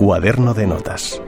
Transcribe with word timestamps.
Cuaderno 0.00 0.54
de 0.54 0.66
notas. 0.66 1.20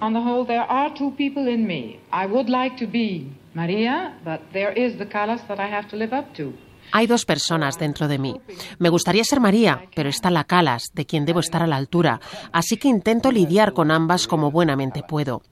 On 0.00 0.12
the 0.12 0.18
whole, 0.18 0.44
there 0.44 0.66
are 0.68 0.92
two 0.92 1.12
people 1.12 1.46
in 1.46 1.68
me. 1.68 2.00
I 2.10 2.26
would 2.26 2.48
like 2.48 2.84
to 2.84 2.90
be 2.90 3.30
Maria, 3.54 4.18
but 4.24 4.40
there 4.52 4.72
is 4.72 4.98
the 4.98 5.06
Callas 5.06 5.40
that 5.46 5.60
I 5.60 5.72
have 5.72 5.88
to 5.90 5.96
live 5.96 6.12
up 6.12 6.34
to. 6.38 6.52
Hay 6.90 7.06
dos 7.06 7.24
personas 7.24 7.78
dentro 7.78 8.08
de 8.08 8.18
mí. 8.18 8.40
Me 8.80 8.88
gustaría 8.88 9.22
ser 9.22 9.38
María, 9.38 9.82
pero 9.94 10.08
está 10.08 10.32
la 10.32 10.42
Calas, 10.42 10.90
de 10.94 11.06
quien 11.06 11.26
debo 11.26 11.38
estar 11.38 11.62
a 11.62 11.68
la 11.68 11.76
altura, 11.76 12.20
así 12.50 12.76
que 12.76 12.88
intento 12.88 13.30
lidiar 13.30 13.72
con 13.72 13.92
ambas 13.92 14.26
como 14.26 14.50
buenamente 14.50 15.04
puedo. 15.04 15.42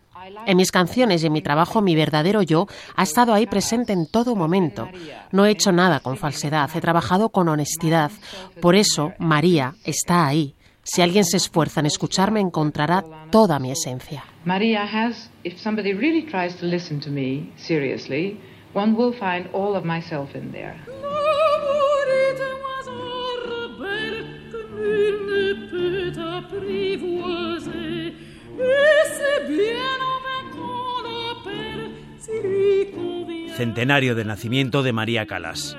En 0.47 0.57
mis 0.57 0.71
canciones 0.71 1.23
y 1.23 1.27
en 1.27 1.33
mi 1.33 1.43
trabajo, 1.43 1.81
mi 1.81 1.95
verdadero 1.95 2.43
yo 2.43 2.67
ha 2.97 3.03
estado 3.03 3.35
ahí 3.35 3.47
presente 3.47 3.93
en 3.93 4.07
todo 4.07 4.37
momento. 4.37 4.89
No 5.33 5.47
he 5.47 5.51
hecho 5.51 5.73
nada 5.73 6.01
con 6.01 6.17
falsedad, 6.17 6.71
he 6.75 6.81
trabajado 6.81 7.31
con 7.31 7.49
honestidad. 7.49 8.11
Por 8.61 8.75
eso, 8.75 9.13
María 9.19 9.75
está 9.85 10.27
ahí. 10.27 10.55
Si 10.83 11.01
alguien 11.01 11.25
se 11.25 11.39
esfuerza 11.39 11.81
en 11.81 11.87
escucharme, 11.87 12.41
encontrará 12.41 13.05
toda 13.31 13.59
mi 13.59 13.71
esencia. 13.71 14.25
Maria 14.45 14.85
has, 14.85 15.31
if 15.43 15.59
somebody 15.59 15.95
really 15.95 16.23
tries 16.23 16.55
to 16.57 16.67
listen 16.67 17.01
to 17.01 17.11
me 17.11 17.51
seriously, 17.57 18.39
one 18.75 18.95
will 18.95 19.15
find 19.19 19.49
all 19.55 19.75
of 19.75 19.85
myself 19.85 20.35
in 20.35 20.53
there. 20.53 20.77
Centenario 33.57 34.15
de 34.15 34.25
nacimiento 34.25 34.83
de 34.83 34.93
María 34.93 35.27
Calas. 35.27 35.77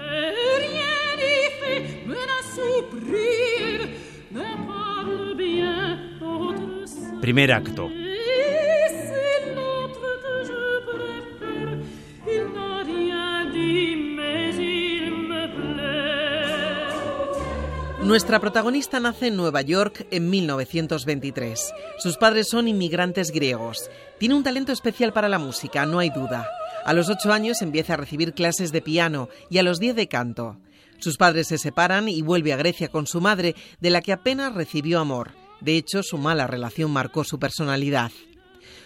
Primer 7.21 7.51
acto. 7.51 7.89
Nuestra 18.05 18.39
protagonista 18.39 18.99
nace 18.99 19.27
en 19.27 19.35
Nueva 19.35 19.63
York 19.63 20.05
en 20.11 20.29
1923. 20.29 21.73
Sus 21.97 22.17
padres 22.17 22.47
son 22.47 22.67
inmigrantes 22.67 23.31
griegos. 23.31 23.89
Tiene 24.19 24.35
un 24.35 24.43
talento 24.43 24.71
especial 24.71 25.11
para 25.11 25.27
la 25.27 25.39
música, 25.39 25.87
no 25.87 25.97
hay 25.97 26.11
duda. 26.11 26.47
A 26.85 26.93
los 26.93 27.09
ocho 27.09 27.33
años 27.33 27.63
empieza 27.63 27.95
a 27.95 27.97
recibir 27.97 28.35
clases 28.35 28.71
de 28.71 28.83
piano 28.83 29.27
y 29.49 29.57
a 29.57 29.63
los 29.63 29.79
diez 29.79 29.95
de 29.95 30.07
canto. 30.07 30.57
Sus 30.99 31.17
padres 31.17 31.47
se 31.47 31.57
separan 31.57 32.07
y 32.07 32.21
vuelve 32.21 32.53
a 32.53 32.57
Grecia 32.57 32.89
con 32.89 33.07
su 33.07 33.21
madre, 33.21 33.55
de 33.79 33.89
la 33.89 34.01
que 34.01 34.13
apenas 34.13 34.53
recibió 34.53 34.99
amor. 34.99 35.31
De 35.59 35.75
hecho, 35.75 36.03
su 36.03 36.19
mala 36.19 36.45
relación 36.45 36.91
marcó 36.91 37.23
su 37.23 37.39
personalidad. 37.39 38.11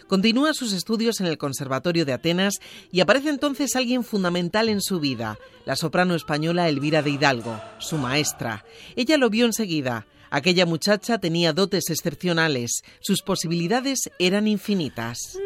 Continúa 0.09 0.55
sus 0.55 0.73
estudios 0.73 1.19
en 1.19 1.27
el 1.27 1.37
Conservatorio 1.37 2.03
de 2.03 2.13
Atenas 2.13 2.55
y 2.91 3.01
aparece 3.01 3.29
entonces 3.29 3.75
alguien 3.75 4.03
fundamental 4.03 4.67
en 4.67 4.81
su 4.81 4.99
vida, 4.99 5.37
la 5.65 5.75
soprano 5.75 6.15
española 6.15 6.67
Elvira 6.67 7.03
de 7.03 7.11
Hidalgo, 7.11 7.61
su 7.77 7.99
maestra. 7.99 8.65
Ella 8.95 9.17
lo 9.17 9.29
vio 9.29 9.45
enseguida. 9.45 10.07
Aquella 10.31 10.65
muchacha 10.65 11.19
tenía 11.19 11.53
dotes 11.53 11.91
excepcionales, 11.91 12.81
sus 13.01 13.21
posibilidades 13.21 14.09
eran 14.17 14.47
infinitas. 14.47 15.37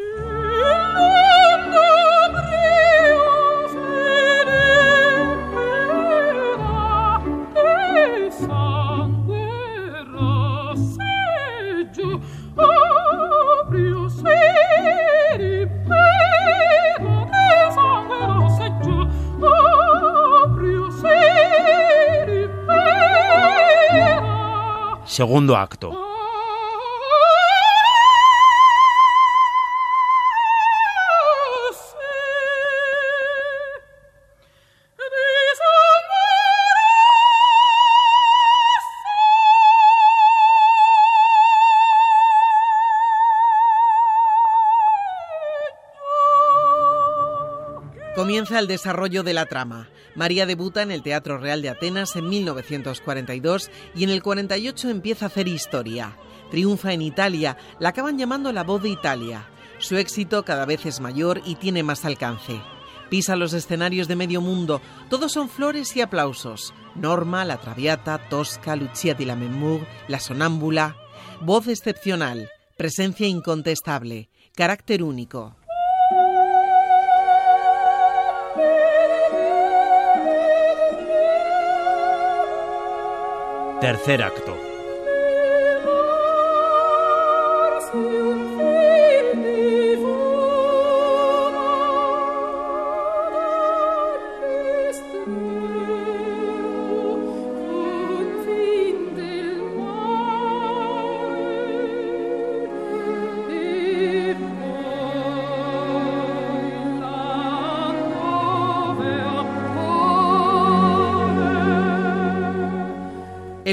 Segundo 25.13 25.55
acto. 25.55 26.12
Comienza 48.33 48.57
el 48.57 48.65
desarrollo 48.65 49.21
de 49.21 49.35
la 49.35 49.45
trama. 49.45 49.89
María 50.15 50.47
debuta 50.47 50.81
en 50.81 50.89
el 50.89 51.03
Teatro 51.03 51.37
Real 51.37 51.61
de 51.61 51.69
Atenas 51.69 52.15
en 52.15 52.29
1942 52.29 53.69
y 53.93 54.05
en 54.05 54.09
el 54.09 54.23
48 54.23 54.89
empieza 54.89 55.25
a 55.25 55.27
hacer 55.27 55.47
historia. 55.47 56.17
Triunfa 56.49 56.93
en 56.93 57.03
Italia, 57.03 57.57
la 57.79 57.89
acaban 57.89 58.17
llamando 58.17 58.51
la 58.51 58.63
voz 58.63 58.81
de 58.81 58.89
Italia. 58.89 59.47
Su 59.77 59.97
éxito 59.97 60.43
cada 60.43 60.65
vez 60.65 60.83
es 60.87 60.99
mayor 60.99 61.43
y 61.45 61.53
tiene 61.53 61.83
más 61.83 62.05
alcance. 62.05 62.59
Pisa 63.11 63.35
los 63.35 63.53
escenarios 63.53 64.07
de 64.07 64.15
medio 64.15 64.41
mundo, 64.41 64.81
todos 65.11 65.31
son 65.31 65.47
flores 65.47 65.95
y 65.95 66.01
aplausos. 66.01 66.73
Norma, 66.95 67.45
La 67.45 67.61
Traviata, 67.61 68.17
Tosca, 68.29 68.75
Lucia 68.75 69.13
di 69.13 69.25
Lammermoor, 69.25 69.85
La 70.07 70.19
Sonámbula. 70.19 70.97
Voz 71.41 71.67
excepcional, 71.67 72.49
presencia 72.77 73.27
incontestable, 73.27 74.31
carácter 74.55 75.03
único. 75.03 75.55
Tercer 83.83 84.21
acto. 84.21 84.72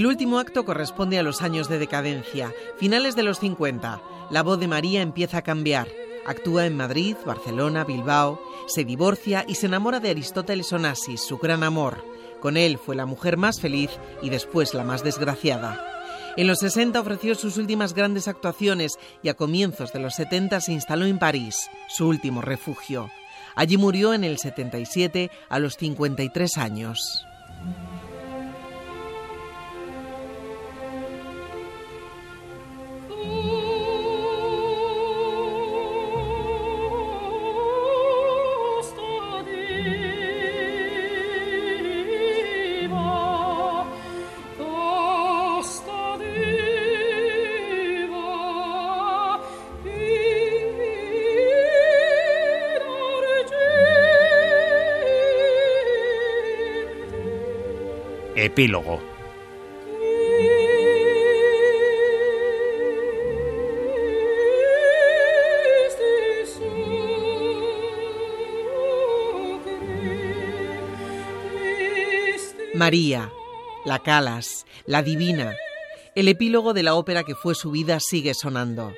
El 0.01 0.07
último 0.07 0.39
acto 0.39 0.65
corresponde 0.65 1.19
a 1.19 1.23
los 1.23 1.43
años 1.43 1.69
de 1.69 1.79
decadencia, 1.79 2.55
finales 2.79 3.17
de 3.17 3.23
los 3.23 3.39
50. 3.39 4.01
La 4.31 4.43
voz 4.43 4.59
de 4.59 4.67
María 4.67 5.03
empieza 5.03 5.37
a 5.37 5.43
cambiar. 5.43 5.89
Actúa 6.25 6.65
en 6.65 6.75
Madrid, 6.75 7.17
Barcelona, 7.27 7.85
Bilbao, 7.85 8.41
se 8.67 8.85
divorcia 8.85 9.45
y 9.47 9.57
se 9.57 9.67
enamora 9.67 10.01
de 10.01 10.09
Aristóteles 10.09 10.73
Onassis, 10.73 11.21
su 11.21 11.37
gran 11.37 11.63
amor. 11.63 12.03
Con 12.41 12.57
él 12.57 12.79
fue 12.79 12.97
la 12.97 13.05
mujer 13.05 13.37
más 13.37 13.61
feliz 13.61 13.91
y 14.23 14.31
después 14.31 14.73
la 14.73 14.85
más 14.85 15.05
desgraciada. 15.05 15.85
En 16.39 16.47
los 16.47 16.61
60 16.61 16.99
ofreció 16.99 17.35
sus 17.35 17.59
últimas 17.59 17.93
grandes 17.93 18.27
actuaciones 18.27 18.99
y 19.23 19.29
a 19.29 19.35
comienzos 19.35 19.93
de 19.93 19.99
los 19.99 20.15
70 20.15 20.63
se 20.63 20.73
instaló 20.73 21.05
en 21.05 21.19
París, 21.19 21.69
su 21.91 22.09
último 22.09 22.41
refugio. 22.41 23.11
Allí 23.55 23.77
murió 23.77 24.15
en 24.15 24.25
el 24.25 24.39
77 24.39 25.31
a 25.51 25.59
los 25.59 25.77
53 25.77 26.57
años. 26.57 27.27
Epílogo. 58.43 58.99
María, 72.73 73.31
la 73.85 73.99
Calas, 73.99 74.65
la 74.87 75.03
Divina. 75.03 75.55
El 76.15 76.29
epílogo 76.29 76.73
de 76.73 76.83
la 76.83 76.95
ópera 76.95 77.25
que 77.25 77.35
fue 77.35 77.55
su 77.55 77.71
vida 77.71 77.99
sigue 78.01 78.33
sonando. 78.33 78.95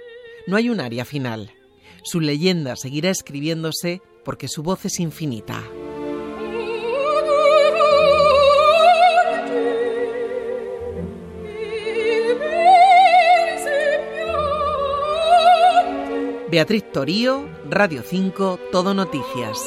No 0.47 0.57
hay 0.57 0.71
un 0.71 0.79
área 0.79 1.05
final. 1.05 1.51
Su 2.05 2.21
leyenda 2.21 2.77
seguirá 2.77 3.11
escribiéndose 3.11 4.03
porque 4.25 4.47
su 4.47 4.63
voz 4.63 4.85
es 4.85 5.01
infinita. 5.01 5.65
Beatriz 16.53 16.85
Torío, 16.93 17.49
Radio 17.71 18.03
5, 18.03 18.61
Todo 18.71 18.93
Noticias. 18.93 19.59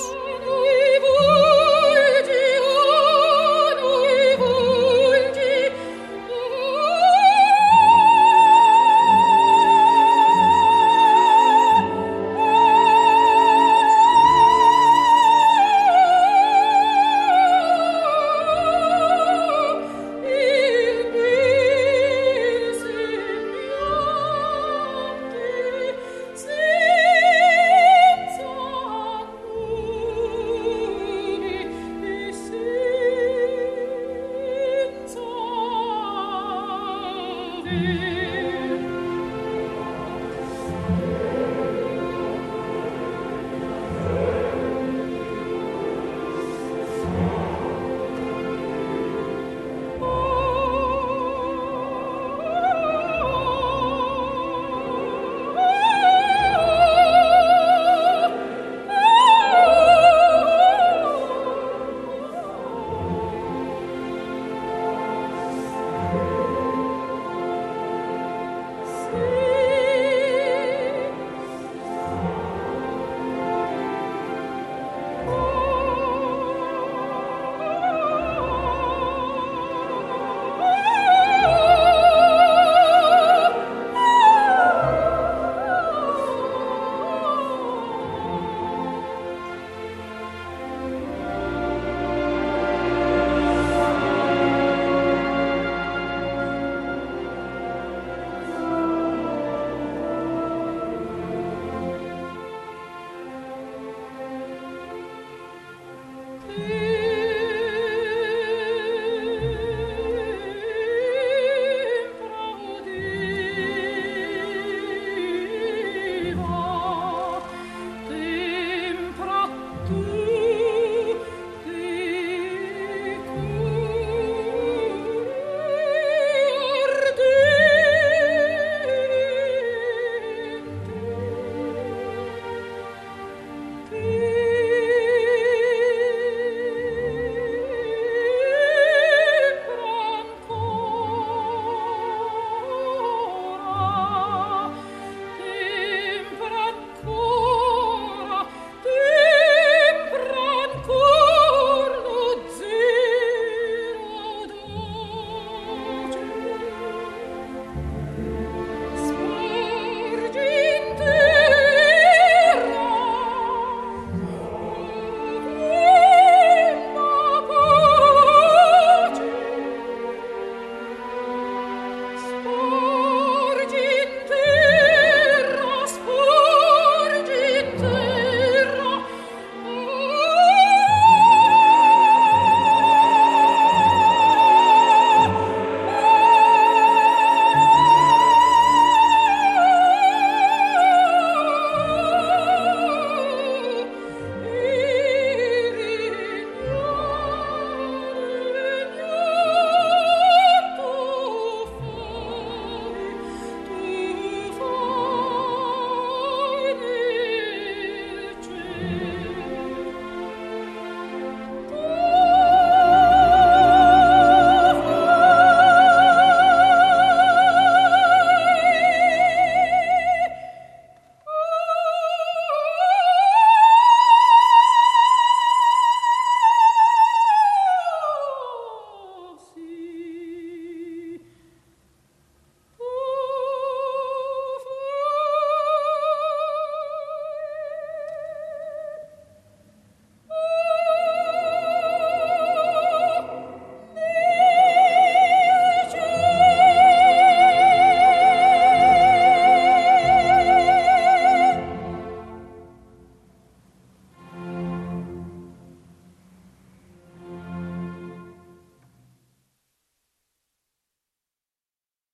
see. 37.66 38.15